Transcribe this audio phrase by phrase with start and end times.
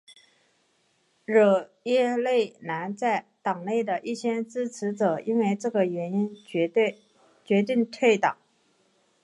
[1.25, 8.35] 惹耶勒南在党内的一些支持者因为这个原因决定退党。